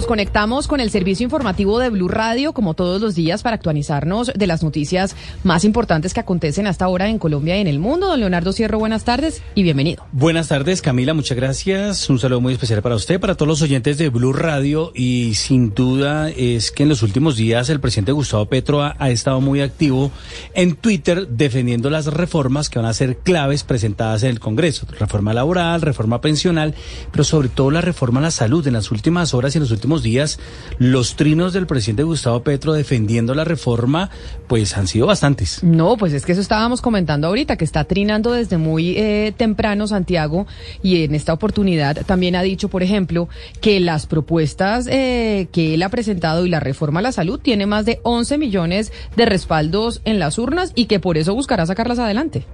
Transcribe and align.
Nos 0.00 0.06
conectamos 0.06 0.66
con 0.66 0.80
el 0.80 0.90
servicio 0.90 1.24
informativo 1.24 1.78
de 1.78 1.90
Blue 1.90 2.08
Radio, 2.08 2.54
como 2.54 2.72
todos 2.72 3.02
los 3.02 3.14
días, 3.14 3.42
para 3.42 3.56
actualizarnos 3.56 4.32
de 4.34 4.46
las 4.46 4.62
noticias 4.62 5.14
más 5.44 5.62
importantes 5.62 6.14
que 6.14 6.20
acontecen 6.20 6.66
hasta 6.66 6.86
ahora 6.86 7.10
en 7.10 7.18
Colombia 7.18 7.58
y 7.58 7.60
en 7.60 7.66
el 7.66 7.78
mundo. 7.78 8.06
Don 8.06 8.18
Leonardo 8.18 8.54
Cierro, 8.54 8.78
buenas 8.78 9.04
tardes 9.04 9.42
y 9.54 9.62
bienvenido. 9.62 10.06
Buenas 10.12 10.48
tardes, 10.48 10.80
Camila, 10.80 11.12
muchas 11.12 11.36
gracias. 11.36 12.08
Un 12.08 12.18
saludo 12.18 12.40
muy 12.40 12.54
especial 12.54 12.80
para 12.80 12.94
usted, 12.94 13.20
para 13.20 13.34
todos 13.34 13.48
los 13.48 13.60
oyentes 13.60 13.98
de 13.98 14.08
Blue 14.08 14.32
Radio. 14.32 14.90
Y 14.94 15.34
sin 15.34 15.74
duda 15.74 16.30
es 16.30 16.70
que 16.70 16.84
en 16.84 16.88
los 16.88 17.02
últimos 17.02 17.36
días 17.36 17.68
el 17.68 17.80
presidente 17.80 18.12
Gustavo 18.12 18.46
Petro 18.46 18.82
ha, 18.82 18.96
ha 18.98 19.10
estado 19.10 19.42
muy 19.42 19.60
activo 19.60 20.10
en 20.54 20.76
Twitter 20.76 21.28
defendiendo 21.28 21.90
las 21.90 22.06
reformas 22.06 22.70
que 22.70 22.78
van 22.78 22.88
a 22.88 22.94
ser 22.94 23.18
claves 23.18 23.64
presentadas 23.64 24.22
en 24.22 24.30
el 24.30 24.40
Congreso. 24.40 24.86
Reforma 24.98 25.34
laboral, 25.34 25.82
reforma 25.82 26.22
pensional, 26.22 26.74
pero 27.12 27.22
sobre 27.22 27.50
todo 27.50 27.70
la 27.70 27.82
reforma 27.82 28.20
a 28.20 28.22
la 28.22 28.30
salud. 28.30 28.66
En 28.66 28.72
las 28.72 28.90
últimas 28.90 29.34
horas 29.34 29.54
y 29.54 29.58
en 29.58 29.64
los 29.64 29.72
últimos 29.72 29.89
días, 29.98 30.38
los 30.78 31.16
trinos 31.16 31.52
del 31.52 31.66
presidente 31.66 32.02
Gustavo 32.02 32.42
Petro 32.42 32.72
defendiendo 32.72 33.34
la 33.34 33.44
reforma, 33.44 34.10
pues 34.46 34.76
han 34.76 34.86
sido 34.86 35.06
bastantes. 35.06 35.62
No, 35.62 35.96
pues 35.96 36.12
es 36.12 36.24
que 36.24 36.32
eso 36.32 36.40
estábamos 36.40 36.80
comentando 36.80 37.26
ahorita, 37.26 37.56
que 37.56 37.64
está 37.64 37.84
trinando 37.84 38.32
desde 38.32 38.56
muy 38.56 38.96
eh, 38.96 39.32
temprano 39.36 39.86
Santiago 39.86 40.46
y 40.82 41.04
en 41.04 41.14
esta 41.14 41.32
oportunidad 41.32 42.04
también 42.06 42.36
ha 42.36 42.42
dicho, 42.42 42.68
por 42.68 42.82
ejemplo, 42.82 43.28
que 43.60 43.80
las 43.80 44.06
propuestas 44.06 44.86
eh, 44.86 45.48
que 45.52 45.74
él 45.74 45.82
ha 45.82 45.88
presentado 45.88 46.46
y 46.46 46.50
la 46.50 46.60
reforma 46.60 47.00
a 47.00 47.02
la 47.02 47.12
salud 47.12 47.40
tiene 47.40 47.66
más 47.66 47.84
de 47.84 48.00
11 48.02 48.38
millones 48.38 48.92
de 49.16 49.26
respaldos 49.26 50.00
en 50.04 50.18
las 50.18 50.38
urnas 50.38 50.72
y 50.74 50.86
que 50.86 51.00
por 51.00 51.18
eso 51.18 51.34
buscará 51.34 51.66
sacarlas 51.66 51.98
adelante. 51.98 52.44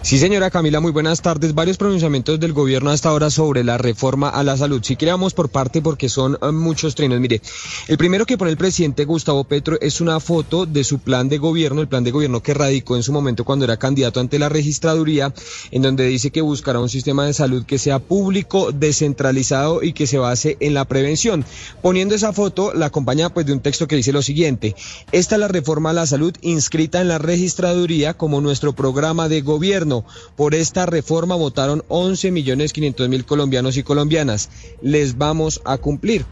Sí, 0.00 0.18
señora 0.18 0.50
Camila, 0.50 0.78
muy 0.80 0.92
buenas 0.92 1.20
tardes. 1.20 1.54
Varios 1.54 1.76
pronunciamientos 1.76 2.38
del 2.38 2.52
gobierno 2.52 2.90
hasta 2.90 3.08
ahora 3.08 3.30
sobre 3.30 3.64
la 3.64 3.78
reforma 3.78 4.28
a 4.28 4.44
la 4.44 4.56
salud. 4.56 4.80
Si 4.82 4.94
queríamos 4.94 5.34
por 5.34 5.50
parte 5.50 5.82
porque 5.82 6.08
son 6.08 6.38
eh, 6.40 6.52
muchos 6.52 6.94
trinos. 6.94 7.18
Mire, 7.18 7.42
el 7.88 7.98
primero 7.98 8.24
que 8.24 8.38
pone 8.38 8.52
el 8.52 8.56
presidente 8.56 9.04
Gustavo 9.04 9.42
Petro 9.44 9.76
es 9.80 10.00
una 10.00 10.20
foto 10.20 10.66
de 10.66 10.84
su 10.84 11.00
plan 11.00 11.28
de 11.28 11.38
gobierno, 11.38 11.82
el 11.82 11.88
plan 11.88 12.04
de 12.04 12.12
gobierno 12.12 12.42
que 12.42 12.54
radicó 12.54 12.96
en 12.96 13.02
su 13.02 13.12
momento 13.12 13.44
cuando 13.44 13.64
era 13.64 13.76
candidato 13.76 14.20
ante 14.20 14.38
la 14.38 14.48
registraduría, 14.48 15.34
en 15.72 15.82
donde 15.82 16.06
dice 16.06 16.30
que 16.30 16.42
buscará 16.42 16.78
un 16.78 16.88
sistema 16.88 17.26
de 17.26 17.34
salud 17.34 17.66
que 17.66 17.78
sea 17.78 17.98
público, 17.98 18.70
descentralizado 18.72 19.82
y 19.82 19.92
que 19.92 20.06
se 20.06 20.18
base 20.18 20.56
en 20.60 20.74
la 20.74 20.84
prevención. 20.84 21.44
Poniendo 21.82 22.14
esa 22.14 22.32
foto, 22.32 22.72
la 22.72 22.86
acompaña 22.86 23.30
pues 23.30 23.46
de 23.46 23.52
un 23.52 23.60
texto 23.60 23.88
que 23.88 23.96
dice 23.96 24.12
lo 24.12 24.22
siguiente. 24.22 24.76
Esta 25.10 25.34
es 25.34 25.40
la 25.40 25.48
reforma 25.48 25.90
a 25.90 25.94
la 25.94 26.06
salud 26.06 26.34
inscrita 26.40 27.00
en 27.00 27.08
la 27.08 27.18
registraduría 27.18 28.14
como 28.14 28.40
nuestro 28.40 28.74
programa 28.74 29.28
de 29.28 29.42
gobierno. 29.42 29.87
Por 30.36 30.54
esta 30.54 30.86
reforma 30.86 31.36
votaron 31.36 31.84
11 31.88 32.30
millones 32.30 32.72
500 32.72 33.08
mil 33.08 33.24
colombianos 33.24 33.76
y 33.76 33.82
colombianas. 33.82 34.50
Les 34.82 35.16
vamos 35.18 35.60
a 35.64 35.78
cumplir. 35.78 36.24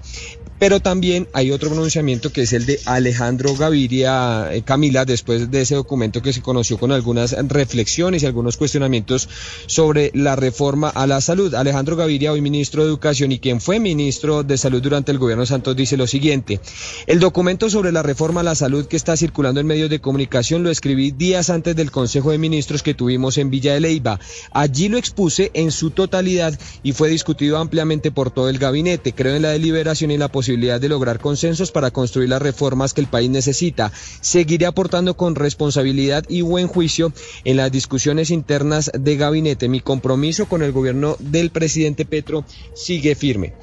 Pero 0.58 0.80
también 0.80 1.28
hay 1.34 1.50
otro 1.50 1.68
pronunciamiento 1.68 2.32
que 2.32 2.42
es 2.42 2.52
el 2.54 2.64
de 2.64 2.80
Alejandro 2.86 3.54
Gaviria 3.56 4.54
eh, 4.54 4.62
Camila, 4.62 5.04
después 5.04 5.50
de 5.50 5.60
ese 5.60 5.74
documento 5.74 6.22
que 6.22 6.32
se 6.32 6.40
conoció 6.40 6.78
con 6.78 6.92
algunas 6.92 7.32
reflexiones 7.48 8.22
y 8.22 8.26
algunos 8.26 8.56
cuestionamientos 8.56 9.28
sobre 9.66 10.10
la 10.14 10.34
reforma 10.34 10.88
a 10.88 11.06
la 11.06 11.20
salud. 11.20 11.54
Alejandro 11.54 11.96
Gaviria, 11.96 12.32
hoy 12.32 12.40
ministro 12.40 12.82
de 12.82 12.88
Educación 12.88 13.32
y 13.32 13.38
quien 13.38 13.60
fue 13.60 13.80
ministro 13.80 14.44
de 14.44 14.56
Salud 14.56 14.80
durante 14.80 15.12
el 15.12 15.18
gobierno 15.18 15.44
Santos, 15.44 15.76
dice 15.76 15.98
lo 15.98 16.06
siguiente. 16.06 16.58
El 17.06 17.20
documento 17.20 17.68
sobre 17.68 17.92
la 17.92 18.02
reforma 18.02 18.40
a 18.40 18.44
la 18.44 18.54
salud 18.54 18.86
que 18.86 18.96
está 18.96 19.16
circulando 19.16 19.60
en 19.60 19.66
medios 19.66 19.90
de 19.90 20.00
comunicación 20.00 20.62
lo 20.62 20.70
escribí 20.70 21.10
días 21.10 21.50
antes 21.50 21.76
del 21.76 21.90
Consejo 21.90 22.30
de 22.30 22.38
Ministros 22.38 22.82
que 22.82 22.94
tuvimos 22.94 23.36
en 23.36 23.50
Villa 23.50 23.74
de 23.74 23.80
Leyva. 23.80 24.20
Allí 24.52 24.88
lo 24.88 24.96
expuse 24.96 25.50
en 25.52 25.70
su 25.70 25.90
totalidad 25.90 26.58
y 26.82 26.92
fue 26.92 27.10
discutido 27.10 27.58
ampliamente 27.58 28.10
por 28.10 28.30
todo 28.30 28.48
el 28.48 28.58
gabinete. 28.58 29.12
Creo 29.12 29.36
en 29.36 29.42
la 29.42 29.50
deliberación 29.50 30.10
y 30.10 30.16
la 30.16 30.28
posibilidad 30.28 30.45
posibilidad 30.46 30.80
de 30.80 30.88
lograr 30.88 31.18
consensos 31.18 31.72
para 31.72 31.90
construir 31.90 32.28
las 32.28 32.40
reformas 32.40 32.94
que 32.94 33.00
el 33.00 33.08
país 33.08 33.28
necesita. 33.28 33.90
Seguiré 34.20 34.66
aportando 34.66 35.16
con 35.16 35.34
responsabilidad 35.34 36.24
y 36.28 36.42
buen 36.42 36.68
juicio 36.68 37.12
en 37.44 37.56
las 37.56 37.72
discusiones 37.72 38.30
internas 38.30 38.92
de 38.96 39.16
gabinete. 39.16 39.68
Mi 39.68 39.80
compromiso 39.80 40.46
con 40.46 40.62
el 40.62 40.70
gobierno 40.70 41.16
del 41.18 41.50
presidente 41.50 42.04
Petro 42.04 42.44
sigue 42.76 43.16
firme. 43.16 43.54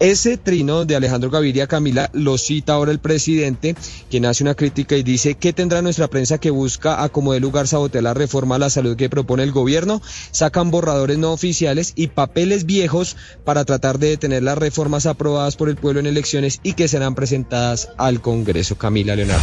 Ese 0.00 0.36
trino 0.36 0.84
de 0.84 0.96
Alejandro 0.96 1.30
Gaviria 1.30 1.68
Camila 1.68 2.10
lo 2.12 2.36
cita 2.38 2.72
ahora 2.72 2.90
el 2.90 2.98
presidente, 2.98 3.76
quien 4.10 4.26
hace 4.26 4.42
una 4.42 4.56
crítica 4.56 4.96
y 4.96 5.04
dice 5.04 5.36
que 5.36 5.52
tendrá 5.52 5.80
nuestra 5.80 6.08
prensa 6.08 6.38
que 6.38 6.50
busca 6.50 7.04
a 7.04 7.08
como 7.08 7.34
de 7.34 7.38
lugar 7.38 7.68
sabotear 7.68 8.02
la 8.02 8.14
reforma 8.14 8.56
a 8.56 8.58
la 8.58 8.68
salud 8.68 8.96
que 8.96 9.08
propone 9.08 9.44
el 9.44 9.52
gobierno, 9.52 10.02
sacan 10.32 10.72
borradores 10.72 11.18
no 11.18 11.32
oficiales 11.32 11.92
y 11.94 12.08
papeles 12.08 12.66
viejos 12.66 13.16
para 13.44 13.64
tratar 13.64 14.00
de 14.00 14.08
detener 14.08 14.42
las 14.42 14.58
reformas 14.58 15.06
aprobadas 15.06 15.54
por 15.54 15.68
el 15.68 15.76
pueblo 15.76 16.00
en 16.00 16.06
elecciones 16.06 16.31
y 16.62 16.72
que 16.72 16.88
serán 16.88 17.14
presentadas 17.14 17.90
al 17.98 18.22
Congreso. 18.22 18.76
Camila 18.76 19.14
Leonardo. 19.14 19.42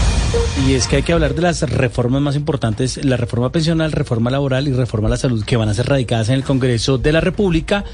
Y 0.68 0.74
es 0.74 0.88
que 0.88 0.98
hay 0.98 1.04
que 1.04 1.14
hablar 1.14 1.36
de 1.36 1.44
las 1.44 1.62
reformas 1.62 2.22
más 2.22 2.36
importantes, 2.36 3.04
la 3.06 3.16
reforma 3.16 3.52
pensional, 3.52 3.92
reforma 3.92 4.32
laboral 4.32 4.68
y 4.68 4.74
reforma 4.74 5.08
a 5.08 5.12
la 5.12 5.18
salud 5.18 5.44
que 5.46 5.56
van 5.56 5.70
a 5.70 5.74
ser 5.74 5.88
radicadas 5.88 6.30
en 6.30 6.36
el 6.36 6.44
Congreso 6.44 6.98
de 6.98 7.12
la 7.12 7.22
República 7.22 7.86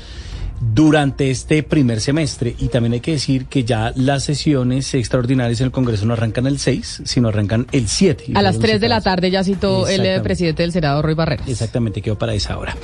durante 0.62 1.30
este 1.30 1.62
primer 1.64 2.00
semestre. 2.00 2.56
Y 2.58 2.70
también 2.70 2.94
hay 2.94 3.02
que 3.02 3.12
decir 3.12 3.48
que 3.48 3.66
ya 3.66 3.92
las 3.96 4.24
sesiones 4.24 4.94
extraordinarias 4.94 5.60
en 5.60 5.66
el 5.66 5.72
Congreso 5.72 6.06
no 6.06 6.14
arrancan 6.14 6.48
el 6.48 6.58
6, 6.58 7.02
sino 7.04 7.28
arrancan 7.28 7.68
el 7.74 7.90
7. 7.90 8.32
A 8.36 8.42
las 8.42 8.60
3 8.60 8.80
de 8.80 8.88
la 8.88 9.02
tarde 9.02 9.30
ya 9.30 9.44
citó 9.44 9.88
el 9.90 10.06
eh, 10.06 10.22
presidente 10.22 10.64
del 10.64 10.72
Senado, 10.72 11.02
Roy 11.02 11.16
Barreras. 11.16 11.50
Exactamente, 11.50 12.02
quedó 12.02 12.18
para 12.18 12.34
esa 12.34 12.58
hora. 12.58 12.76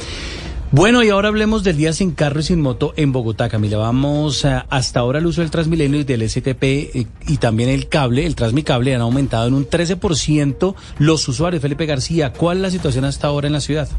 Bueno, 0.73 1.03
y 1.03 1.09
ahora 1.09 1.27
hablemos 1.27 1.65
del 1.65 1.75
día 1.75 1.91
sin 1.91 2.11
carro 2.11 2.39
y 2.39 2.43
sin 2.43 2.61
moto 2.61 2.93
en 2.95 3.11
Bogotá, 3.11 3.49
Camila. 3.49 3.75
Vamos 3.75 4.45
a, 4.45 4.59
hasta 4.69 5.01
ahora 5.01 5.19
el 5.19 5.25
uso 5.25 5.41
del 5.41 5.51
Transmilenio 5.51 5.99
y 5.99 6.05
del 6.05 6.29
STP 6.29 6.63
y, 6.63 7.07
y, 7.27 7.37
también 7.37 7.67
el 7.67 7.89
cable, 7.89 8.25
el 8.25 8.35
Transmicable, 8.35 8.95
han 8.95 9.01
aumentado 9.01 9.49
en 9.49 9.53
un 9.53 9.69
13% 9.69 10.73
los 10.97 11.27
usuarios. 11.27 11.61
Felipe 11.61 11.85
García, 11.85 12.31
¿cuál 12.31 12.57
es 12.57 12.63
la 12.63 12.71
situación 12.71 13.03
hasta 13.03 13.27
ahora 13.27 13.47
en 13.47 13.53
la 13.53 13.59
ciudad? 13.59 13.89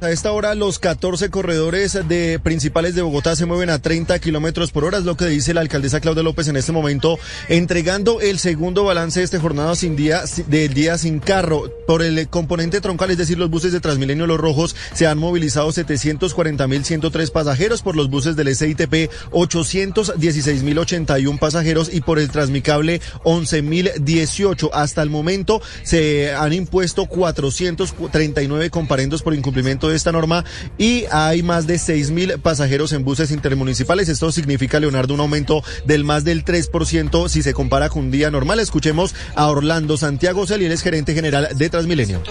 A 0.00 0.10
esta 0.10 0.32
hora 0.32 0.54
los 0.54 0.80
14 0.80 1.30
corredores 1.30 1.98
de 2.08 2.38
principales 2.38 2.94
de 2.94 3.02
Bogotá 3.02 3.34
se 3.36 3.46
mueven 3.46 3.70
a 3.70 3.78
30 3.78 4.18
kilómetros 4.18 4.70
por 4.70 4.84
hora, 4.84 4.98
es 4.98 5.04
lo 5.04 5.16
que 5.16 5.24
dice 5.26 5.54
la 5.54 5.62
alcaldesa 5.62 6.00
Claudia 6.00 6.22
López 6.22 6.48
en 6.48 6.56
este 6.56 6.72
momento, 6.72 7.18
entregando 7.48 8.20
el 8.20 8.38
segundo 8.38 8.84
balance 8.84 9.20
de 9.20 9.24
esta 9.24 9.40
jornada 9.40 9.74
sin 9.76 9.96
día, 9.96 10.22
del 10.48 10.74
día 10.74 10.98
sin 10.98 11.20
carro. 11.20 11.70
Por 11.86 12.02
el 12.02 12.28
componente 12.28 12.80
troncal, 12.80 13.12
es 13.12 13.18
decir, 13.18 13.38
los 13.38 13.50
buses 13.50 13.70
de 13.72 13.80
Transmilenio 13.80 14.26
Los 14.26 14.40
Rojos, 14.40 14.76
se 14.92 15.06
han 15.06 15.16
movilizado 15.16 15.68
740.103 15.68 17.30
pasajeros, 17.30 17.82
por 17.82 17.96
los 17.96 18.10
buses 18.10 18.36
del 18.36 18.54
SITP 18.54 19.10
816.081 19.30 21.38
pasajeros 21.38 21.88
y 21.92 22.00
por 22.00 22.18
el 22.18 22.30
Transmicable 22.30 23.00
11.018. 23.24 24.70
Hasta 24.72 25.02
el 25.02 25.10
momento 25.10 25.60
se 25.82 26.32
han 26.34 26.52
impuesto 26.52 27.06
439 27.06 28.70
comparendos 28.70 29.22
por 29.22 29.34
incumplimiento 29.34 29.83
de 29.88 29.96
esta 29.96 30.12
norma 30.12 30.44
y 30.78 31.04
hay 31.10 31.42
más 31.42 31.66
de 31.66 31.78
6 31.78 32.10
mil 32.10 32.38
pasajeros 32.40 32.92
en 32.92 33.04
buses 33.04 33.30
intermunicipales. 33.30 34.08
Esto 34.08 34.32
significa, 34.32 34.80
Leonardo, 34.80 35.14
un 35.14 35.20
aumento 35.20 35.62
del 35.84 36.04
más 36.04 36.24
del 36.24 36.44
3% 36.44 37.28
si 37.28 37.42
se 37.42 37.54
compara 37.54 37.88
con 37.88 38.04
un 38.04 38.10
día 38.10 38.30
normal. 38.30 38.60
Escuchemos 38.60 39.14
a 39.34 39.48
Orlando 39.48 39.96
Santiago 39.96 40.46
Celiel, 40.46 40.72
es 40.72 40.82
gerente 40.82 41.14
general 41.14 41.48
de 41.56 41.68
Transmilenio. 41.68 42.22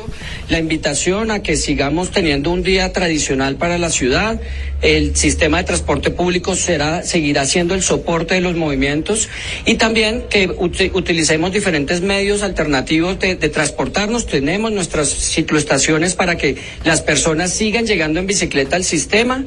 La 0.49 0.59
invitación 0.59 1.31
a 1.31 1.41
que 1.41 1.55
sigamos 1.55 2.11
teniendo 2.11 2.51
un 2.51 2.63
día 2.63 2.91
tradicional 2.93 3.55
para 3.55 3.77
la 3.77 3.89
ciudad. 3.89 4.39
El 4.81 5.15
sistema 5.15 5.59
de 5.59 5.63
transporte 5.63 6.11
público 6.11 6.55
será, 6.55 7.03
seguirá 7.03 7.45
siendo 7.45 7.73
el 7.73 7.81
soporte 7.81 8.35
de 8.35 8.41
los 8.41 8.55
movimientos 8.55 9.29
y 9.65 9.75
también 9.75 10.25
que 10.29 10.47
ut 10.49 10.73
utilicemos 10.93 11.51
diferentes 11.51 12.01
medios 12.01 12.43
alternativos 12.43 13.19
de, 13.19 13.35
de 13.35 13.49
transportarnos. 13.49 14.25
Tenemos 14.25 14.71
nuestras 14.71 15.09
cicloestaciones 15.09 16.15
para 16.15 16.35
que 16.35 16.57
las 16.83 17.01
personas 17.01 17.42
sigan 17.47 17.85
llegando 17.85 18.19
en 18.19 18.27
bicicleta 18.27 18.75
al 18.75 18.83
sistema, 18.83 19.43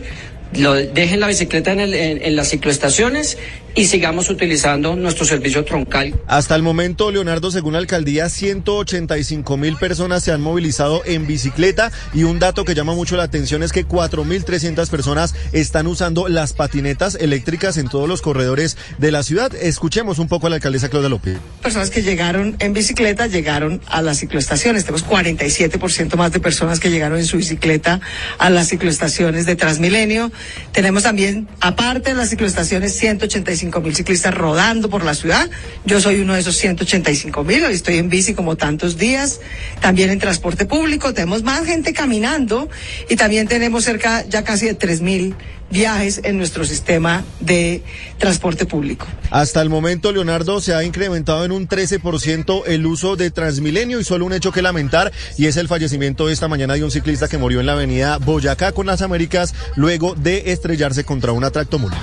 lo, 0.54 0.74
dejen 0.74 1.20
la 1.20 1.26
bicicleta 1.26 1.72
en, 1.72 1.80
el, 1.80 1.94
en, 1.94 2.22
en, 2.22 2.36
las 2.36 2.50
cicloestaciones 2.50 3.38
y 3.76 3.84
sigamos 3.84 4.30
utilizando 4.30 4.96
nuestro 4.96 5.26
servicio 5.26 5.62
troncal. 5.64 6.18
Hasta 6.26 6.56
el 6.56 6.62
momento, 6.62 7.10
Leonardo, 7.10 7.50
según 7.50 7.74
la 7.74 7.78
alcaldía, 7.78 8.30
185 8.30 9.56
mil 9.58 9.76
personas 9.76 10.24
se 10.24 10.32
han 10.32 10.40
movilizado 10.40 11.02
en 11.04 11.26
bicicleta 11.26 11.92
y 12.14 12.24
un 12.24 12.38
dato 12.38 12.64
que 12.64 12.74
llama 12.74 12.94
mucho 12.94 13.16
la 13.16 13.24
atención 13.24 13.62
es 13.62 13.72
que 13.72 13.86
4.300 13.86 14.88
personas 14.88 15.34
están 15.52 15.86
usando 15.86 16.26
las 16.28 16.54
patinetas 16.54 17.16
eléctricas 17.16 17.76
en 17.76 17.88
todos 17.88 18.08
los 18.08 18.22
corredores 18.22 18.78
de 18.96 19.12
la 19.12 19.22
ciudad. 19.22 19.54
Escuchemos 19.54 20.18
un 20.18 20.28
poco 20.28 20.46
a 20.46 20.50
la 20.50 20.56
alcaldesa 20.56 20.88
Claudia 20.88 21.10
López. 21.10 21.38
Personas 21.62 21.90
que 21.90 22.02
llegaron 22.02 22.56
en 22.60 22.72
bicicleta 22.72 23.26
llegaron 23.26 23.82
a 23.88 24.00
las 24.00 24.20
cicloestaciones. 24.20 24.86
Tenemos 24.86 25.06
47% 25.06 26.16
más 26.16 26.32
de 26.32 26.40
personas 26.40 26.80
que 26.80 26.90
llegaron 26.90 27.18
en 27.18 27.26
su 27.26 27.36
bicicleta 27.36 28.00
a 28.38 28.48
las 28.48 28.68
cicloestaciones 28.68 29.44
de 29.44 29.54
Transmilenio. 29.54 30.32
Tenemos 30.72 31.02
también, 31.02 31.46
aparte 31.60 32.10
de 32.10 32.16
las 32.16 32.30
cicloestaciones, 32.30 32.96
185 32.96 33.65
185 33.66 33.80
mil 33.80 33.94
ciclistas 33.94 34.34
rodando 34.34 34.88
por 34.88 35.04
la 35.04 35.14
ciudad. 35.14 35.48
Yo 35.84 36.00
soy 36.00 36.20
uno 36.20 36.34
de 36.34 36.40
esos 36.40 36.56
185 36.56 37.44
mil, 37.44 37.64
hoy 37.64 37.74
estoy 37.74 37.98
en 37.98 38.08
bici 38.08 38.34
como 38.34 38.56
tantos 38.56 38.96
días. 38.96 39.40
También 39.80 40.10
en 40.10 40.18
transporte 40.18 40.66
público 40.66 41.12
tenemos 41.12 41.42
más 41.42 41.64
gente 41.64 41.92
caminando 41.92 42.68
y 43.08 43.16
también 43.16 43.48
tenemos 43.48 43.84
cerca 43.84 44.24
ya 44.28 44.44
casi 44.44 44.66
de 44.66 44.74
3 44.74 45.00
mil 45.00 45.34
viajes 45.70 46.20
en 46.22 46.38
nuestro 46.38 46.64
sistema 46.64 47.24
de 47.40 47.82
transporte 48.18 48.66
público. 48.66 49.06
Hasta 49.30 49.60
el 49.62 49.68
momento, 49.68 50.12
Leonardo, 50.12 50.60
se 50.60 50.74
ha 50.74 50.84
incrementado 50.84 51.44
en 51.44 51.50
un 51.50 51.68
13% 51.68 52.62
el 52.66 52.86
uso 52.86 53.16
de 53.16 53.30
Transmilenio 53.32 53.98
y 53.98 54.04
solo 54.04 54.26
un 54.26 54.32
hecho 54.32 54.52
que 54.52 54.62
lamentar 54.62 55.12
y 55.36 55.46
es 55.46 55.56
el 55.56 55.66
fallecimiento 55.66 56.28
esta 56.28 56.46
mañana 56.46 56.74
de 56.74 56.84
un 56.84 56.92
ciclista 56.92 57.26
que 57.26 57.38
murió 57.38 57.60
en 57.60 57.66
la 57.66 57.72
avenida 57.72 58.18
Boyacá 58.18 58.72
con 58.72 58.86
las 58.86 59.02
Américas 59.02 59.54
luego 59.74 60.14
de 60.14 60.52
estrellarse 60.52 61.02
contra 61.02 61.32
una 61.32 61.50
tractomula. 61.50 61.96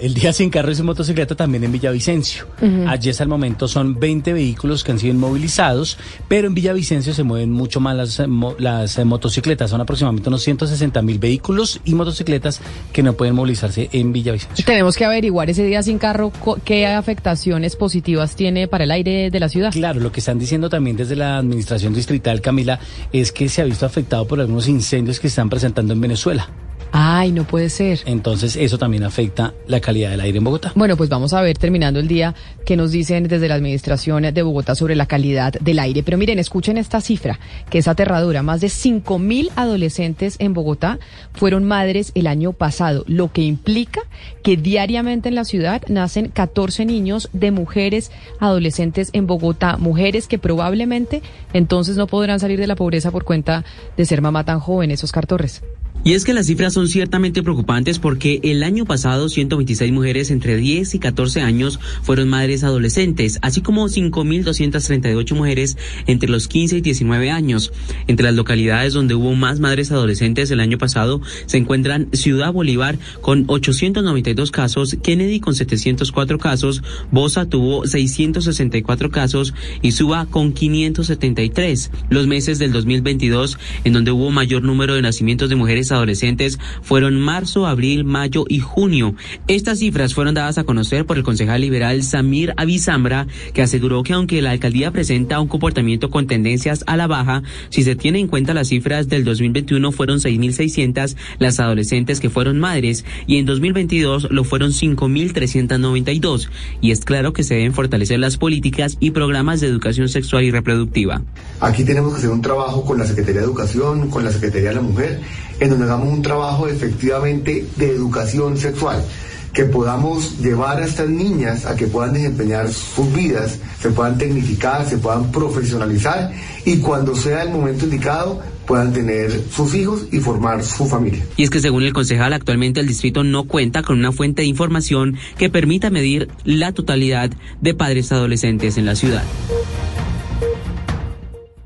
El 0.00 0.14
día 0.14 0.32
sin 0.32 0.48
carro 0.48 0.70
y 0.70 0.74
sin 0.74 0.86
motocicleta 0.86 1.34
también 1.34 1.62
en 1.64 1.72
Villavicencio. 1.72 2.46
Allí 2.86 3.10
hasta 3.10 3.22
el 3.22 3.28
momento 3.28 3.68
son 3.68 4.00
20 4.00 4.32
vehículos 4.32 4.82
que 4.82 4.92
han 4.92 4.98
sido 4.98 5.12
inmovilizados, 5.12 5.98
pero 6.26 6.48
en 6.48 6.54
Villavicencio 6.54 7.12
se 7.12 7.22
mueven 7.22 7.52
mucho 7.52 7.80
más 7.80 7.96
las, 7.96 8.22
las 8.58 8.98
eh, 8.98 9.04
motocicletas. 9.04 9.70
Son 9.70 9.80
aproximadamente 9.80 10.28
unos 10.28 10.42
160 10.42 11.02
mil 11.02 11.18
vehículos 11.18 11.80
y 11.84 11.94
motocicletas 11.94 12.60
que 12.92 13.02
no 13.02 13.12
pueden 13.12 13.34
movilizarse 13.34 13.90
en 13.92 14.12
Villavicencio. 14.12 14.64
Tenemos 14.64 14.96
que 14.96 15.04
averiguar 15.04 15.50
ese 15.50 15.64
día 15.64 15.82
sin 15.82 15.98
carro 15.98 16.32
qué 16.64 16.86
afectaciones 16.86 17.76
positivas 17.76 18.36
tiene 18.36 18.68
para 18.68 18.84
el 18.84 18.90
aire 18.90 19.30
de 19.30 19.40
la 19.40 19.48
ciudad. 19.50 19.70
Claro, 19.72 20.00
lo 20.00 20.12
que 20.12 20.20
están 20.20 20.38
diciendo 20.38 20.70
también 20.70 20.96
desde 20.96 21.16
la 21.16 21.36
administración 21.36 21.92
distrital, 21.92 22.40
Camila, 22.40 22.80
es 23.12 23.32
que 23.32 23.48
se 23.48 23.60
ha 23.60 23.64
visto 23.64 23.84
afectado 23.84 24.26
por 24.26 24.40
algunos 24.40 24.66
incendios 24.66 25.18
que 25.18 25.28
se 25.28 25.32
están 25.32 25.50
presentando 25.50 25.92
en 25.92 26.00
Venezuela. 26.00 26.48
Ay, 26.92 27.32
no 27.32 27.44
puede 27.44 27.70
ser. 27.70 28.00
Entonces 28.06 28.56
eso 28.56 28.78
también 28.78 29.04
afecta 29.04 29.54
la 29.66 29.80
calidad 29.80 30.10
del 30.10 30.20
aire 30.20 30.38
en 30.38 30.44
Bogotá. 30.44 30.72
Bueno, 30.74 30.96
pues 30.96 31.08
vamos 31.08 31.32
a 31.32 31.42
ver 31.42 31.56
terminando 31.56 32.00
el 32.00 32.08
día 32.08 32.34
qué 32.64 32.76
nos 32.76 32.90
dicen 32.90 33.28
desde 33.28 33.48
la 33.48 33.54
administración 33.54 34.22
de 34.22 34.42
Bogotá 34.42 34.74
sobre 34.74 34.96
la 34.96 35.06
calidad 35.06 35.52
del 35.52 35.78
aire. 35.78 36.02
Pero 36.02 36.18
miren, 36.18 36.38
escuchen 36.38 36.78
esta 36.78 37.00
cifra 37.00 37.38
que 37.68 37.78
es 37.78 37.88
aterradora. 37.88 38.42
Más 38.42 38.60
de 38.60 38.68
5 38.68 39.18
mil 39.18 39.50
adolescentes 39.56 40.36
en 40.38 40.54
Bogotá 40.54 40.98
fueron 41.32 41.64
madres 41.64 42.12
el 42.14 42.26
año 42.26 42.52
pasado, 42.52 43.04
lo 43.06 43.32
que 43.32 43.42
implica 43.42 44.02
que 44.42 44.56
diariamente 44.56 45.28
en 45.28 45.34
la 45.34 45.44
ciudad 45.44 45.82
nacen 45.88 46.28
14 46.28 46.84
niños 46.86 47.28
de 47.32 47.50
mujeres 47.50 48.10
adolescentes 48.38 49.10
en 49.12 49.26
Bogotá, 49.26 49.76
mujeres 49.76 50.26
que 50.26 50.38
probablemente 50.38 51.22
entonces 51.52 51.96
no 51.96 52.06
podrán 52.06 52.40
salir 52.40 52.58
de 52.58 52.66
la 52.66 52.76
pobreza 52.76 53.10
por 53.10 53.24
cuenta 53.24 53.64
de 53.96 54.04
ser 54.04 54.22
mamá 54.22 54.44
tan 54.44 54.60
joven, 54.60 54.90
esos 54.90 55.12
cartorres. 55.12 55.62
Y 56.02 56.14
es 56.14 56.24
que 56.24 56.32
las 56.32 56.46
cifras 56.46 56.72
son 56.72 56.88
ciertamente 56.88 57.42
preocupantes 57.42 57.98
porque 57.98 58.40
el 58.42 58.62
año 58.62 58.86
pasado 58.86 59.28
126 59.28 59.92
mujeres 59.92 60.30
entre 60.30 60.56
10 60.56 60.94
y 60.94 60.98
14 60.98 61.42
años 61.42 61.78
fueron 62.02 62.28
madres 62.28 62.64
adolescentes, 62.64 63.38
así 63.42 63.60
como 63.60 63.86
5.238 63.86 65.34
mujeres 65.34 65.76
entre 66.06 66.30
los 66.30 66.48
15 66.48 66.78
y 66.78 66.80
19 66.80 67.30
años. 67.30 67.72
Entre 68.06 68.24
las 68.24 68.34
localidades 68.34 68.94
donde 68.94 69.14
hubo 69.14 69.34
más 69.34 69.60
madres 69.60 69.92
adolescentes 69.92 70.50
el 70.50 70.60
año 70.60 70.78
pasado 70.78 71.20
se 71.44 71.58
encuentran 71.58 72.08
Ciudad 72.12 72.52
Bolívar 72.52 72.98
con 73.20 73.44
892 73.46 74.50
casos, 74.50 74.96
Kennedy 75.02 75.38
con 75.40 75.54
704 75.54 76.38
casos, 76.38 76.82
Bosa 77.10 77.44
tuvo 77.44 77.86
664 77.86 79.10
casos 79.10 79.52
y 79.82 79.92
Suba 79.92 80.26
con 80.26 80.52
573. 80.52 81.90
Los 82.08 82.26
meses 82.26 82.58
del 82.58 82.72
2022 82.72 83.58
en 83.84 83.92
donde 83.92 84.12
hubo 84.12 84.30
mayor 84.30 84.62
número 84.62 84.94
de 84.94 85.02
nacimientos 85.02 85.50
de 85.50 85.56
adolescentes 85.92 86.58
fueron 86.82 87.20
marzo, 87.20 87.66
abril, 87.66 88.04
mayo 88.04 88.44
y 88.48 88.60
junio. 88.60 89.14
Estas 89.48 89.78
cifras 89.78 90.14
fueron 90.14 90.34
dadas 90.34 90.58
a 90.58 90.64
conocer 90.64 91.06
por 91.06 91.16
el 91.16 91.22
concejal 91.22 91.60
liberal 91.60 92.02
Samir 92.02 92.54
Avisambra, 92.56 93.26
que 93.52 93.62
aseguró 93.62 94.02
que 94.02 94.12
aunque 94.12 94.42
la 94.42 94.50
alcaldía 94.50 94.90
presenta 94.90 95.40
un 95.40 95.48
comportamiento 95.48 96.10
con 96.10 96.26
tendencias 96.26 96.84
a 96.86 96.96
la 96.96 97.06
baja, 97.06 97.42
si 97.68 97.82
se 97.82 97.96
tiene 97.96 98.18
en 98.18 98.28
cuenta 98.28 98.54
las 98.54 98.68
cifras 98.68 99.08
del 99.08 99.24
2021 99.24 99.92
fueron 99.92 100.18
6.600 100.18 101.16
las 101.38 101.60
adolescentes 101.60 102.20
que 102.20 102.30
fueron 102.30 102.58
madres 102.58 103.04
y 103.26 103.38
en 103.38 103.46
2022 103.46 104.28
lo 104.30 104.44
fueron 104.44 104.70
5.392. 104.70 106.48
Y 106.80 106.90
es 106.90 107.04
claro 107.04 107.32
que 107.32 107.42
se 107.42 107.54
deben 107.54 107.74
fortalecer 107.74 108.18
las 108.18 108.36
políticas 108.36 108.96
y 109.00 109.10
programas 109.10 109.60
de 109.60 109.66
educación 109.66 110.08
sexual 110.08 110.44
y 110.44 110.50
reproductiva. 110.50 111.22
Aquí 111.60 111.84
tenemos 111.84 112.12
que 112.12 112.18
hacer 112.18 112.30
un 112.30 112.42
trabajo 112.42 112.84
con 112.84 112.98
la 112.98 113.06
Secretaría 113.06 113.40
de 113.40 113.46
Educación, 113.46 114.10
con 114.10 114.24
la 114.24 114.32
Secretaría 114.32 114.70
de 114.70 114.74
la 114.76 114.82
Mujer 114.82 115.20
en 115.60 115.70
donde 115.70 115.84
hagamos 115.84 116.08
un 116.08 116.22
trabajo 116.22 116.66
efectivamente 116.66 117.66
de 117.76 117.90
educación 117.90 118.56
sexual 118.56 119.04
que 119.52 119.64
podamos 119.64 120.38
llevar 120.38 120.80
a 120.80 120.86
estas 120.86 121.08
niñas 121.08 121.66
a 121.66 121.76
que 121.76 121.86
puedan 121.86 122.12
desempeñar 122.12 122.68
sus 122.72 123.12
vidas, 123.12 123.58
se 123.80 123.90
puedan 123.90 124.16
tecnificar, 124.16 124.88
se 124.88 124.98
puedan 124.98 125.32
profesionalizar 125.32 126.32
y 126.64 126.78
cuando 126.78 127.16
sea 127.16 127.42
el 127.42 127.50
momento 127.50 127.84
indicado 127.84 128.40
puedan 128.66 128.92
tener 128.92 129.32
sus 129.50 129.74
hijos 129.74 130.06
y 130.12 130.20
formar 130.20 130.62
su 130.62 130.86
familia. 130.86 131.24
Y 131.36 131.42
es 131.42 131.50
que 131.50 131.60
según 131.60 131.82
el 131.82 131.92
concejal, 131.92 132.32
actualmente 132.32 132.78
el 132.78 132.86
distrito 132.86 133.24
no 133.24 133.44
cuenta 133.44 133.82
con 133.82 133.98
una 133.98 134.12
fuente 134.12 134.42
de 134.42 134.48
información 134.48 135.16
que 135.36 135.50
permita 135.50 135.90
medir 135.90 136.28
la 136.44 136.72
totalidad 136.72 137.30
de 137.60 137.74
padres 137.74 138.12
adolescentes 138.12 138.78
en 138.78 138.86
la 138.86 138.94
ciudad. 138.94 139.24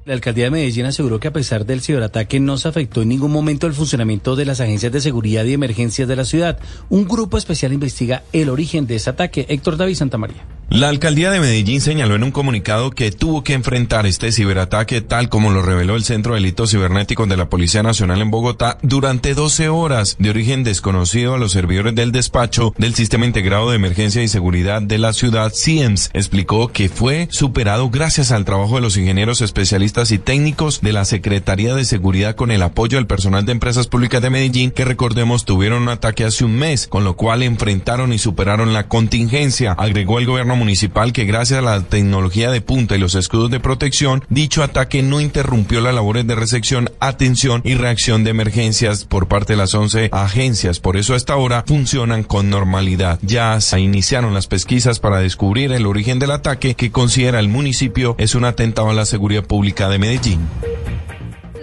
La 0.06 0.12
alcaldía 0.12 0.44
de 0.44 0.50
Medellín 0.50 0.84
aseguró 0.84 1.18
que 1.18 1.28
a 1.28 1.32
pesar 1.32 1.64
del 1.64 1.80
ciberataque 1.80 2.38
no 2.38 2.58
se 2.58 2.68
afectó 2.68 3.00
en 3.00 3.08
ningún 3.08 3.32
momento 3.32 3.66
el 3.66 3.72
funcionamiento 3.72 4.36
de 4.36 4.44
las 4.44 4.60
agencias 4.60 4.92
de 4.92 5.00
seguridad 5.00 5.46
y 5.46 5.54
emergencias 5.54 6.06
de 6.06 6.14
la 6.14 6.26
ciudad. 6.26 6.58
Un 6.90 7.08
grupo 7.08 7.38
especial 7.38 7.72
investiga 7.72 8.22
el 8.34 8.50
origen 8.50 8.86
de 8.86 8.96
ese 8.96 9.08
ataque. 9.08 9.46
Héctor 9.48 9.78
David 9.78 9.94
Santamaría. 9.94 10.44
La 10.74 10.88
alcaldía 10.88 11.30
de 11.30 11.38
Medellín 11.38 11.80
señaló 11.80 12.16
en 12.16 12.24
un 12.24 12.32
comunicado 12.32 12.90
que 12.90 13.12
tuvo 13.12 13.44
que 13.44 13.52
enfrentar 13.52 14.06
este 14.06 14.32
ciberataque 14.32 15.02
tal 15.02 15.28
como 15.28 15.52
lo 15.52 15.62
reveló 15.62 15.94
el 15.94 16.02
Centro 16.02 16.34
de 16.34 16.40
Delitos 16.40 16.72
Cibernéticos 16.72 17.28
de 17.28 17.36
la 17.36 17.48
Policía 17.48 17.84
Nacional 17.84 18.20
en 18.20 18.32
Bogotá 18.32 18.78
durante 18.82 19.34
12 19.34 19.68
horas 19.68 20.16
de 20.18 20.30
origen 20.30 20.64
desconocido 20.64 21.34
a 21.34 21.38
los 21.38 21.52
servidores 21.52 21.94
del 21.94 22.10
despacho 22.10 22.74
del 22.76 22.96
Sistema 22.96 23.24
Integrado 23.24 23.70
de 23.70 23.76
Emergencia 23.76 24.24
y 24.24 24.26
Seguridad 24.26 24.82
de 24.82 24.98
la 24.98 25.12
ciudad 25.12 25.52
CIEMS. 25.54 26.10
Explicó 26.12 26.66
que 26.66 26.88
fue 26.88 27.28
superado 27.30 27.88
gracias 27.88 28.32
al 28.32 28.44
trabajo 28.44 28.74
de 28.74 28.80
los 28.80 28.96
ingenieros 28.96 29.42
especialistas 29.42 30.10
y 30.10 30.18
técnicos 30.18 30.80
de 30.80 30.92
la 30.92 31.04
Secretaría 31.04 31.76
de 31.76 31.84
Seguridad 31.84 32.34
con 32.34 32.50
el 32.50 32.62
apoyo 32.62 32.98
del 32.98 33.06
personal 33.06 33.46
de 33.46 33.52
empresas 33.52 33.86
públicas 33.86 34.20
de 34.20 34.30
Medellín 34.30 34.72
que 34.72 34.84
recordemos 34.84 35.44
tuvieron 35.44 35.82
un 35.82 35.90
ataque 35.90 36.24
hace 36.24 36.44
un 36.44 36.56
mes, 36.56 36.88
con 36.88 37.04
lo 37.04 37.14
cual 37.14 37.44
enfrentaron 37.44 38.12
y 38.12 38.18
superaron 38.18 38.72
la 38.72 38.88
contingencia. 38.88 39.76
Agregó 39.78 40.18
el 40.18 40.26
gobierno 40.26 40.63
municipal 40.64 41.12
que 41.12 41.26
gracias 41.26 41.58
a 41.58 41.62
la 41.62 41.82
tecnología 41.82 42.50
de 42.50 42.62
punta 42.62 42.96
y 42.96 42.98
los 42.98 43.14
escudos 43.14 43.50
de 43.50 43.60
protección, 43.60 44.24
dicho 44.30 44.62
ataque 44.62 45.02
no 45.02 45.20
interrumpió 45.20 45.82
las 45.82 45.94
labores 45.94 46.26
de 46.26 46.34
recepción, 46.34 46.90
atención 47.00 47.60
y 47.64 47.74
reacción 47.74 48.24
de 48.24 48.30
emergencias 48.30 49.04
por 49.04 49.28
parte 49.28 49.52
de 49.52 49.58
las 49.58 49.74
11 49.74 50.08
agencias. 50.10 50.80
Por 50.80 50.96
eso 50.96 51.14
hasta 51.14 51.34
ahora 51.34 51.64
funcionan 51.66 52.22
con 52.22 52.48
normalidad. 52.48 53.18
Ya 53.20 53.60
se 53.60 53.78
iniciaron 53.78 54.32
las 54.32 54.46
pesquisas 54.46 55.00
para 55.00 55.20
descubrir 55.20 55.70
el 55.72 55.84
origen 55.84 56.18
del 56.18 56.30
ataque 56.30 56.74
que 56.74 56.90
considera 56.90 57.40
el 57.40 57.48
municipio 57.48 58.14
es 58.16 58.34
un 58.34 58.46
atentado 58.46 58.88
a 58.88 58.94
la 58.94 59.04
seguridad 59.04 59.44
pública 59.44 59.90
de 59.90 59.98
Medellín. 59.98 60.40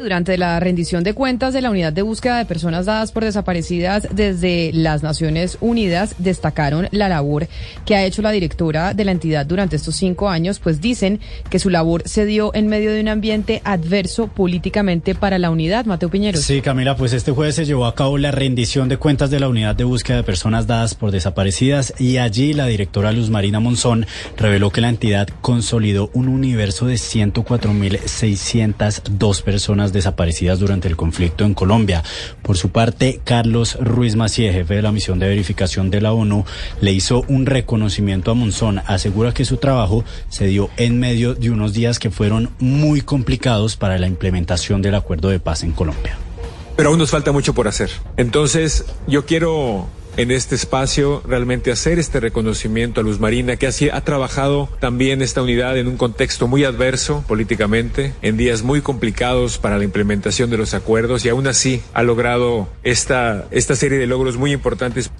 Durante 0.01 0.37
la 0.37 0.59
rendición 0.59 1.03
de 1.03 1.13
cuentas 1.13 1.53
de 1.53 1.61
la 1.61 1.69
Unidad 1.69 1.93
de 1.93 2.01
Búsqueda 2.01 2.39
de 2.39 2.45
Personas 2.45 2.87
Dadas 2.87 3.11
por 3.11 3.23
Desaparecidas 3.23 4.07
desde 4.11 4.71
las 4.73 5.03
Naciones 5.03 5.59
Unidas, 5.61 6.15
destacaron 6.17 6.87
la 6.91 7.07
labor 7.07 7.47
que 7.85 7.95
ha 7.95 8.03
hecho 8.03 8.23
la 8.23 8.31
directora 8.31 8.95
de 8.95 9.05
la 9.05 9.11
entidad 9.11 9.45
durante 9.45 9.75
estos 9.75 9.95
cinco 9.95 10.27
años, 10.29 10.57
pues 10.59 10.81
dicen 10.81 11.19
que 11.49 11.59
su 11.59 11.69
labor 11.69 12.01
se 12.05 12.25
dio 12.25 12.51
en 12.55 12.65
medio 12.67 12.91
de 12.91 12.99
un 12.99 13.09
ambiente 13.09 13.61
adverso 13.63 14.25
políticamente 14.27 15.13
para 15.13 15.37
la 15.37 15.51
unidad. 15.51 15.85
Mateo 15.85 16.09
Piñeros. 16.09 16.41
Sí, 16.41 16.61
Camila, 16.61 16.95
pues 16.95 17.13
este 17.13 17.31
jueves 17.31 17.53
se 17.55 17.65
llevó 17.65 17.85
a 17.85 17.93
cabo 17.93 18.17
la 18.17 18.31
rendición 18.31 18.89
de 18.89 18.97
cuentas 18.97 19.29
de 19.29 19.39
la 19.39 19.49
Unidad 19.49 19.75
de 19.75 19.83
Búsqueda 19.83 20.17
de 20.17 20.23
Personas 20.23 20.65
Dadas 20.65 20.95
por 20.95 21.11
Desaparecidas 21.11 21.93
y 21.99 22.17
allí 22.17 22.53
la 22.53 22.65
directora 22.65 23.11
Luz 23.11 23.29
Marina 23.29 23.59
Monzón 23.59 24.07
reveló 24.35 24.71
que 24.71 24.81
la 24.81 24.89
entidad 24.89 25.29
consolidó 25.41 26.09
un 26.13 26.27
universo 26.27 26.87
de 26.87 26.95
104.602 26.95 29.43
personas 29.43 29.90
desaparecidas 29.93 30.59
durante 30.59 30.87
el 30.87 30.95
conflicto 30.95 31.45
en 31.45 31.53
Colombia. 31.53 32.03
Por 32.41 32.57
su 32.57 32.69
parte, 32.69 33.21
Carlos 33.23 33.77
Ruiz 33.79 34.15
Macié, 34.15 34.51
jefe 34.53 34.75
de 34.75 34.81
la 34.81 34.91
misión 34.91 35.19
de 35.19 35.27
verificación 35.27 35.89
de 35.89 36.01
la 36.01 36.13
ONU, 36.13 36.45
le 36.81 36.91
hizo 36.91 37.23
un 37.27 37.45
reconocimiento 37.45 38.31
a 38.31 38.33
Monzón. 38.33 38.81
Asegura 38.85 39.33
que 39.33 39.45
su 39.45 39.57
trabajo 39.57 40.03
se 40.29 40.45
dio 40.47 40.69
en 40.77 40.99
medio 40.99 41.35
de 41.35 41.49
unos 41.49 41.73
días 41.73 41.99
que 41.99 42.11
fueron 42.11 42.49
muy 42.59 43.01
complicados 43.01 43.77
para 43.77 43.97
la 43.97 44.07
implementación 44.07 44.81
del 44.81 44.95
acuerdo 44.95 45.29
de 45.29 45.39
paz 45.39 45.63
en 45.63 45.71
Colombia. 45.71 46.17
Pero 46.75 46.89
aún 46.89 46.99
nos 46.99 47.11
falta 47.11 47.31
mucho 47.31 47.53
por 47.53 47.67
hacer. 47.67 47.91
Entonces, 48.17 48.85
yo 49.07 49.25
quiero 49.25 49.87
en 50.17 50.31
este 50.31 50.55
espacio 50.55 51.21
realmente 51.25 51.71
hacer 51.71 51.99
este 51.99 52.19
reconocimiento 52.19 53.01
a 53.01 53.03
Luz 53.03 53.19
Marina, 53.19 53.55
que 53.55 53.67
así 53.67 53.89
ha 53.89 54.01
trabajado 54.01 54.69
también 54.79 55.21
esta 55.21 55.41
unidad 55.41 55.77
en 55.77 55.87
un 55.87 55.97
contexto 55.97 56.47
muy 56.47 56.63
adverso 56.63 57.23
políticamente, 57.27 58.13
en 58.21 58.37
días 58.37 58.63
muy 58.63 58.81
complicados 58.81 59.57
para 59.57 59.77
la 59.77 59.83
implementación 59.83 60.49
de 60.49 60.57
los 60.57 60.73
acuerdos 60.73 61.25
y 61.25 61.29
aún 61.29 61.47
así 61.47 61.81
ha 61.93 62.03
logrado 62.03 62.67
esta, 62.83 63.47
esta 63.51 63.75
serie 63.75 63.97
de 63.97 64.07
logros 64.07 64.37
muy 64.37 64.51
importantes. 64.51 65.11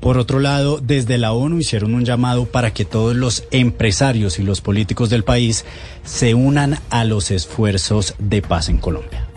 Por 0.00 0.18
otro 0.18 0.40
lado, 0.40 0.80
desde 0.82 1.16
la 1.18 1.32
ONU 1.32 1.58
hicieron 1.58 1.94
un 1.94 2.04
llamado 2.04 2.46
para 2.46 2.72
que 2.72 2.84
todos 2.84 3.16
los 3.16 3.44
empresarios 3.50 4.38
y 4.38 4.42
los 4.42 4.60
políticos 4.60 5.10
del 5.10 5.24
país 5.24 5.64
se 6.04 6.34
unan 6.34 6.78
a 6.90 7.04
los 7.04 7.30
esfuerzos 7.30 8.14
de 8.18 8.42
paz 8.42 8.68
en 8.68 8.78
Colombia. 8.78 9.28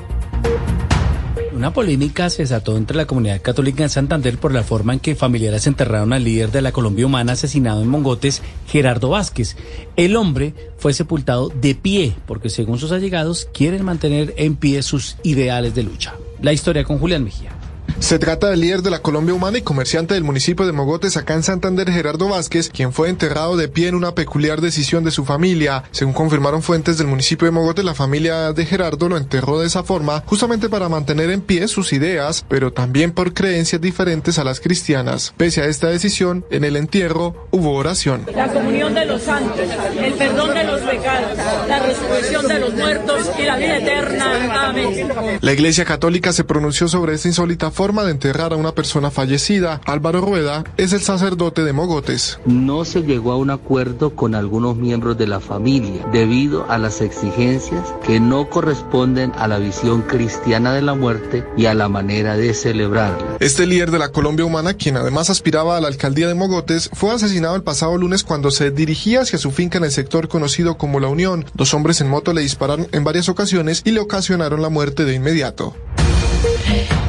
Una 1.65 1.73
polémica 1.73 2.29
se 2.29 2.43
desató 2.43 2.77
entre 2.77 2.95
la 2.95 3.07
comunidad 3.07 3.41
católica 3.41 3.81
en 3.81 3.89
Santander 3.89 4.37
por 4.37 4.53
la 4.53 4.61
forma 4.61 4.93
en 4.93 4.99
que 4.99 5.15
familiares 5.15 5.65
enterraron 5.65 6.13
al 6.13 6.23
líder 6.23 6.51
de 6.51 6.61
la 6.61 6.71
Colombia 6.71 7.07
Humana 7.07 7.31
asesinado 7.31 7.81
en 7.81 7.87
Mongotes, 7.87 8.43
Gerardo 8.67 9.09
Vázquez. 9.09 9.57
El 9.95 10.15
hombre 10.15 10.53
fue 10.77 10.93
sepultado 10.93 11.49
de 11.49 11.73
pie 11.73 12.13
porque 12.27 12.51
según 12.51 12.77
sus 12.77 12.91
allegados 12.91 13.49
quieren 13.51 13.83
mantener 13.83 14.35
en 14.37 14.57
pie 14.57 14.83
sus 14.83 15.17
ideales 15.23 15.73
de 15.73 15.81
lucha. 15.81 16.13
La 16.39 16.53
historia 16.53 16.83
con 16.83 16.99
Julián 16.99 17.23
Mejía. 17.23 17.64
Se 17.99 18.19
trata 18.19 18.49
del 18.49 18.59
líder 18.59 18.81
de 18.81 18.91
la 18.91 18.99
Colombia 18.99 19.33
Humana 19.33 19.57
y 19.57 19.61
comerciante 19.61 20.15
del 20.15 20.23
municipio 20.23 20.65
de 20.65 20.73
Mogotes, 20.73 21.15
acá 21.15 21.33
en 21.33 21.43
Santander, 21.43 21.89
Gerardo 21.89 22.27
Vázquez, 22.27 22.69
quien 22.69 22.91
fue 22.91 23.09
enterrado 23.09 23.55
de 23.55 23.69
pie 23.69 23.87
en 23.87 23.95
una 23.95 24.13
peculiar 24.13 24.59
decisión 24.59 25.05
de 25.05 25.11
su 25.11 25.23
familia. 25.23 25.85
Según 25.91 26.13
confirmaron 26.13 26.61
fuentes 26.61 26.97
del 26.97 27.07
municipio 27.07 27.45
de 27.45 27.51
Mogotes, 27.51 27.85
la 27.85 27.95
familia 27.95 28.51
de 28.51 28.65
Gerardo 28.65 29.07
lo 29.07 29.17
enterró 29.17 29.59
de 29.59 29.67
esa 29.67 29.83
forma, 29.83 30.23
justamente 30.25 30.67
para 30.67 30.89
mantener 30.89 31.29
en 31.29 31.41
pie 31.41 31.67
sus 31.69 31.93
ideas, 31.93 32.45
pero 32.47 32.73
también 32.73 33.11
por 33.11 33.33
creencias 33.33 33.81
diferentes 33.81 34.37
a 34.39 34.43
las 34.43 34.59
cristianas. 34.59 35.33
Pese 35.37 35.61
a 35.61 35.65
esta 35.65 35.87
decisión, 35.87 36.45
en 36.51 36.65
el 36.65 36.75
entierro 36.75 37.47
hubo 37.51 37.73
oración. 37.75 38.25
La 38.35 38.51
comunión 38.51 38.93
de 38.93 39.05
los 39.05 39.21
santos, 39.21 39.57
el 39.97 40.13
perdón 40.13 40.53
de 40.53 40.63
los 40.65 40.81
pecados, 40.81 41.37
la 41.67 41.79
resurrección 41.79 42.47
de 42.47 42.59
los 42.59 42.73
muertos 42.73 43.31
y 43.39 43.43
la 43.43 43.55
vida 43.55 43.77
eterna. 43.77 44.67
Amén. 44.67 45.39
La 45.39 45.53
Iglesia 45.53 45.85
Católica 45.85 46.33
se 46.33 46.43
pronunció 46.43 46.87
sobre 46.89 47.15
esta 47.15 47.29
insólita 47.29 47.71
forma 47.71 47.84
de 47.85 48.11
enterrar 48.11 48.51
a 48.51 48.55
una 48.55 48.73
persona 48.73 49.11
fallecida. 49.11 49.79
Álvaro 49.85 50.19
Rueda 50.19 50.63
es 50.75 50.91
el 50.91 51.01
sacerdote 51.01 51.63
de 51.63 51.71
Mogotes. 51.71 52.39
No 52.47 52.83
se 52.83 53.03
llegó 53.03 53.31
a 53.31 53.37
un 53.37 53.51
acuerdo 53.51 54.15
con 54.15 54.33
algunos 54.33 54.75
miembros 54.75 55.19
de 55.19 55.27
la 55.27 55.39
familia 55.39 56.03
debido 56.11 56.65
a 56.67 56.79
las 56.79 57.01
exigencias 57.01 57.93
que 58.03 58.19
no 58.19 58.49
corresponden 58.49 59.33
a 59.37 59.47
la 59.47 59.59
visión 59.59 60.01
cristiana 60.01 60.73
de 60.73 60.81
la 60.81 60.95
muerte 60.95 61.45
y 61.55 61.67
a 61.67 61.75
la 61.75 61.87
manera 61.87 62.35
de 62.35 62.55
celebrarla. 62.55 63.37
Este 63.39 63.67
líder 63.67 63.91
de 63.91 63.99
la 63.99 64.11
Colombia 64.11 64.45
Humana, 64.45 64.73
quien 64.73 64.97
además 64.97 65.29
aspiraba 65.29 65.77
a 65.77 65.81
la 65.81 65.87
alcaldía 65.87 66.27
de 66.27 66.33
Mogotes, 66.33 66.89
fue 66.91 67.11
asesinado 67.11 67.55
el 67.55 67.63
pasado 67.63 67.95
lunes 67.99 68.23
cuando 68.23 68.49
se 68.49 68.71
dirigía 68.71 69.21
hacia 69.21 69.37
su 69.37 69.51
finca 69.51 69.77
en 69.77 69.83
el 69.83 69.91
sector 69.91 70.27
conocido 70.27 70.75
como 70.79 70.99
La 70.99 71.07
Unión. 71.07 71.45
Dos 71.53 71.75
hombres 71.75 72.01
en 72.01 72.09
moto 72.09 72.33
le 72.33 72.41
dispararon 72.41 72.87
en 72.91 73.03
varias 73.03 73.29
ocasiones 73.29 73.83
y 73.85 73.91
le 73.91 73.99
ocasionaron 73.99 74.63
la 74.63 74.69
muerte 74.69 75.05
de 75.05 75.13
inmediato. 75.13 75.75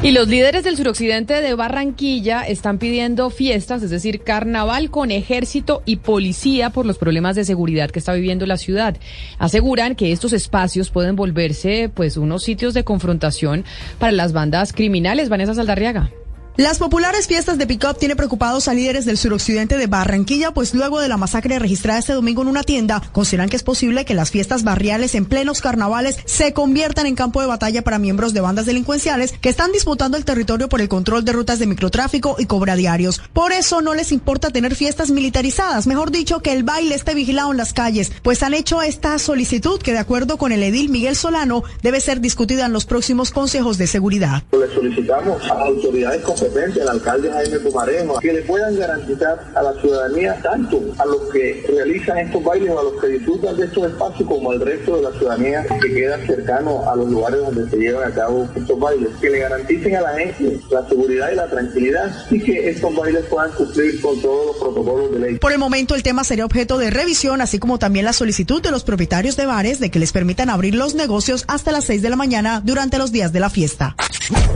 Y 0.07 0.13
los 0.13 0.29
líderes 0.29 0.63
del 0.63 0.77
suroccidente 0.77 1.41
de 1.41 1.53
Barranquilla 1.53 2.43
están 2.43 2.77
pidiendo 2.77 3.29
fiestas, 3.29 3.83
es 3.83 3.89
decir, 3.89 4.21
carnaval 4.21 4.89
con 4.89 5.11
ejército 5.11 5.83
y 5.83 5.97
policía 5.97 6.69
por 6.69 6.85
los 6.85 6.97
problemas 6.97 7.35
de 7.35 7.43
seguridad 7.43 7.91
que 7.91 7.99
está 7.99 8.13
viviendo 8.13 8.45
la 8.45 8.55
ciudad. 8.55 8.95
Aseguran 9.37 9.95
que 9.95 10.13
estos 10.13 10.31
espacios 10.31 10.91
pueden 10.91 11.17
volverse 11.17 11.91
pues 11.93 12.15
unos 12.15 12.43
sitios 12.43 12.73
de 12.73 12.85
confrontación 12.85 13.65
para 13.99 14.13
las 14.13 14.31
bandas 14.31 14.71
criminales. 14.71 15.27
Vanessa 15.27 15.55
Saldarriaga. 15.55 16.09
Las 16.57 16.79
populares 16.79 17.27
fiestas 17.27 17.59
de 17.59 17.67
pick-up 17.67 17.99
tienen 17.99 18.17
preocupados 18.17 18.67
a 18.67 18.73
líderes 18.73 19.05
del 19.05 19.19
suroccidente 19.19 19.77
de 19.77 19.85
Barranquilla, 19.85 20.55
pues 20.55 20.73
luego 20.73 20.99
de 20.99 21.07
la 21.07 21.15
masacre 21.15 21.59
registrada 21.59 21.99
este 21.99 22.13
domingo 22.13 22.41
en 22.41 22.47
una 22.47 22.63
tienda, 22.63 22.99
consideran 23.11 23.47
que 23.47 23.57
es 23.57 23.61
posible 23.61 24.05
que 24.05 24.15
las 24.15 24.31
fiestas 24.31 24.63
barriales 24.63 25.13
en 25.13 25.25
plenos 25.25 25.61
carnavales 25.61 26.17
se 26.25 26.53
conviertan 26.53 27.05
en 27.05 27.13
campo 27.13 27.41
de 27.41 27.47
batalla 27.47 27.83
para 27.83 27.99
miembros 27.99 28.33
de 28.33 28.41
bandas 28.41 28.65
delincuenciales 28.65 29.33
que 29.33 29.49
están 29.49 29.71
disputando 29.71 30.17
el 30.17 30.25
territorio 30.25 30.67
por 30.67 30.81
el 30.81 30.89
control 30.89 31.23
de 31.23 31.33
rutas 31.33 31.59
de 31.59 31.67
microtráfico 31.67 32.37
y 32.39 32.47
cobra 32.47 32.75
diarios. 32.75 33.21
Por 33.33 33.51
eso 33.51 33.83
no 33.83 33.93
les 33.93 34.11
importa 34.11 34.49
tener 34.49 34.73
fiestas 34.73 35.11
militarizadas, 35.11 35.85
mejor 35.85 36.09
dicho, 36.09 36.39
que 36.39 36.53
el 36.53 36.63
baile 36.63 36.95
esté 36.95 37.13
vigilado 37.13 37.51
en 37.51 37.57
las 37.57 37.73
calles, 37.73 38.11
pues 38.23 38.41
han 38.41 38.55
hecho 38.55 38.81
esta 38.81 39.19
solicitud 39.19 39.79
que 39.79 39.91
de 39.91 39.99
acuerdo 39.99 40.39
con 40.39 40.51
el 40.51 40.63
edil 40.63 40.89
Miguel 40.89 41.15
Solano 41.15 41.61
debe 41.83 42.01
ser 42.01 42.19
discutida 42.19 42.65
en 42.65 42.73
los 42.73 42.87
próximos 42.87 43.29
consejos 43.29 43.77
de 43.77 43.85
seguridad. 43.85 44.41
Le 44.53 44.73
solicitamos 44.73 45.43
a 45.51 45.53
autoridades 45.53 46.23
competentes 46.47 46.81
al 46.81 46.89
alcalde 46.89 47.31
Jaime 47.31 47.59
Pumarejo, 47.59 48.19
que 48.19 48.33
le 48.33 48.41
puedan 48.43 48.77
garantizar 48.77 49.39
a 49.55 49.61
la 49.61 49.73
ciudadanía, 49.81 50.39
tanto 50.41 50.81
a 50.97 51.05
los 51.05 51.31
que 51.31 51.65
realizan 51.67 52.17
estos 52.19 52.43
bailes 52.43 52.69
o 52.69 52.79
a 52.79 52.83
los 52.83 53.01
que 53.01 53.07
disfrutan 53.07 53.57
de 53.57 53.65
estos 53.65 53.91
espacios, 53.91 54.27
como 54.27 54.51
al 54.51 54.59
resto 54.59 54.97
de 54.97 55.03
la 55.03 55.11
ciudadanía 55.11 55.65
que 55.81 55.93
queda 55.93 56.25
cercano 56.25 56.89
a 56.89 56.95
los 56.95 57.09
lugares 57.09 57.39
donde 57.41 57.69
se 57.69 57.77
llevan 57.77 58.11
a 58.11 58.15
cabo 58.15 58.47
estos 58.55 58.79
bailes, 58.79 59.09
que 59.21 59.29
le 59.29 59.39
garanticen 59.39 59.95
a 59.95 60.01
la 60.01 60.13
gente 60.15 60.59
la 60.69 60.87
seguridad 60.87 61.31
y 61.31 61.35
la 61.35 61.49
tranquilidad 61.49 62.25
y 62.29 62.39
que 62.39 62.69
estos 62.69 62.95
bailes 62.95 63.25
puedan 63.25 63.51
cumplir 63.51 64.01
con 64.01 64.21
todos 64.21 64.47
los 64.47 64.57
protocolos 64.57 65.11
de 65.11 65.19
ley. 65.19 65.35
Por 65.37 65.51
el 65.51 65.59
momento 65.59 65.95
el 65.95 66.03
tema 66.03 66.23
sería 66.23 66.45
objeto 66.45 66.77
de 66.77 66.89
revisión, 66.89 67.41
así 67.41 67.59
como 67.59 67.79
también 67.79 68.05
la 68.05 68.13
solicitud 68.13 68.61
de 68.61 68.71
los 68.71 68.83
propietarios 68.83 69.37
de 69.37 69.45
bares 69.45 69.79
de 69.79 69.91
que 69.91 69.99
les 69.99 70.11
permitan 70.11 70.49
abrir 70.49 70.75
los 70.75 70.95
negocios 70.95 71.45
hasta 71.47 71.71
las 71.71 71.85
6 71.85 72.01
de 72.01 72.09
la 72.09 72.15
mañana 72.15 72.61
durante 72.63 72.97
los 72.97 73.11
días 73.11 73.31
de 73.33 73.39
la 73.39 73.49
fiesta. 73.49 73.95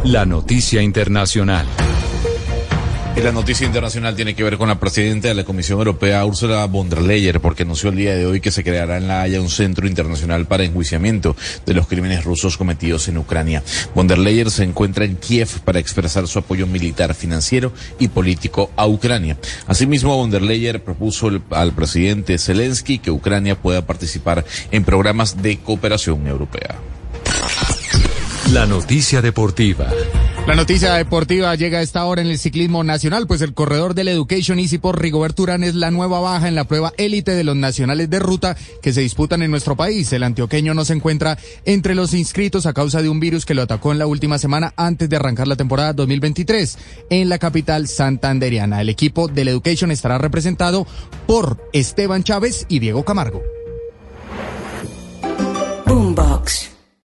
La 0.04 0.26
noticia 0.26 0.82
internacional. 0.82 1.68
La 3.18 3.32
noticia 3.32 3.68
internacional 3.68 4.16
tiene 4.16 4.34
que 4.34 4.44
ver 4.44 4.58
con 4.58 4.68
la 4.68 4.80
presidenta 4.80 5.28
de 5.28 5.36
la 5.36 5.44
Comisión 5.44 5.78
Europea, 5.78 6.26
Ursula 6.26 6.66
von 6.66 6.90
der 6.90 7.04
Leyen, 7.04 7.40
porque 7.40 7.64
anunció 7.64 7.90
el 7.90 7.96
día 7.96 8.16
de 8.16 8.26
hoy 8.26 8.42
que 8.42 8.50
se 8.50 8.64
creará 8.64 8.98
en 8.98 9.08
La 9.08 9.22
Haya 9.22 9.40
un 9.40 9.50
centro 9.50 9.88
internacional 9.88 10.48
para 10.48 10.64
enjuiciamiento 10.64 11.36
de 11.66 11.74
los 11.76 11.88
crímenes 11.88 12.24
rusos 12.24 12.58
cometidos 12.58 13.08
en 13.10 13.20
Ucrania. 13.20 13.64
Von 13.94 14.08
der 14.08 14.18
Leyen 14.18 14.50
se 14.50 14.64
encuentra 14.64 15.06
en 15.06 15.18
Kiev 15.18 15.62
para 15.64 15.78
expresar 15.78 16.28
su 16.28 16.40
apoyo 16.40 16.66
militar, 16.66 17.14
financiero 17.14 17.72
y 18.00 18.08
político 18.08 18.72
a 18.76 18.88
Ucrania. 18.88 19.38
Asimismo, 19.68 20.18
von 20.18 20.32
der 20.32 20.42
Leyen 20.42 20.82
propuso 20.82 21.30
al 21.52 21.74
presidente 21.74 22.40
Zelensky 22.40 22.98
que 22.98 23.12
Ucrania 23.12 23.56
pueda 23.56 23.86
participar 23.86 24.44
en 24.72 24.84
programas 24.84 25.42
de 25.44 25.60
cooperación 25.60 26.26
europea. 26.26 26.76
La 28.52 28.66
noticia 28.66 29.22
deportiva. 29.22 29.88
La 30.48 30.56
noticia 30.56 30.96
deportiva 30.96 31.54
llega 31.56 31.78
a 31.80 31.82
esta 31.84 32.04
hora 32.04 32.22
en 32.22 32.28
el 32.28 32.40
ciclismo 32.40 32.84
nacional, 32.84 33.28
pues 33.28 33.42
el 33.42 33.54
corredor 33.54 33.94
del 33.94 34.08
Education 34.08 34.58
Easy 34.58 34.80
por 34.80 35.00
Rigoberto 35.00 35.44
Urán 35.44 35.64
es 35.64 35.76
la 35.76 35.92
nueva 35.92 36.20
baja 36.20 36.48
en 36.48 36.56
la 36.56 36.64
prueba 36.64 36.94
élite 36.98 37.32
de 37.32 37.44
los 37.44 37.56
nacionales 37.56 38.10
de 38.10 38.20
ruta 38.20 38.58
que 38.82 38.92
se 38.92 39.02
disputan 39.02 39.44
en 39.44 39.52
nuestro 39.52 39.76
país. 39.78 40.12
El 40.12 40.24
antioqueño 40.24 40.74
no 40.74 40.84
se 40.84 40.94
encuentra 40.94 41.38
entre 41.64 41.94
los 41.94 42.16
inscritos 42.16 42.66
a 42.66 42.74
causa 42.74 43.04
de 43.04 43.10
un 43.10 43.20
virus 43.20 43.46
que 43.46 43.54
lo 43.54 43.62
atacó 43.62 43.92
en 43.92 44.00
la 44.00 44.08
última 44.08 44.40
semana 44.40 44.74
antes 44.76 45.08
de 45.10 45.16
arrancar 45.16 45.48
la 45.48 45.56
temporada 45.56 45.94
2023 45.94 46.78
en 47.12 47.30
la 47.30 47.38
capital 47.38 47.88
santanderiana. 47.88 48.82
El 48.82 48.90
equipo 48.90 49.28
del 49.28 49.48
Education 49.48 49.92
estará 49.92 50.18
representado 50.18 50.88
por 51.28 51.70
Esteban 51.72 52.24
Chávez 52.24 52.66
y 52.68 52.80
Diego 52.80 53.06
Camargo. 53.06 53.44
Boombox. 55.86 56.71